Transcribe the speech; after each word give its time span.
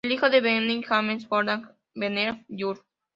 El 0.03 0.13
hijo 0.13 0.31
de 0.31 0.41
Bennett, 0.41 0.83
James 0.87 1.29
Gordon 1.29 1.69
Bennett, 1.93 2.43
Jr. 2.49 2.83